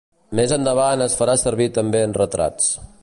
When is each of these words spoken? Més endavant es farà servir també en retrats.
Més 0.37 0.53
endavant 0.55 1.03
es 1.07 1.17
farà 1.19 1.35
servir 1.41 1.67
també 1.77 2.01
en 2.07 2.17
retrats. 2.23 2.73